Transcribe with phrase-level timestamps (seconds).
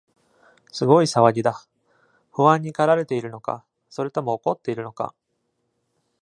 [0.71, 1.63] すごい騒ぎだ。
[2.31, 5.13] 不安にかられているのか、それとも怒っているのか？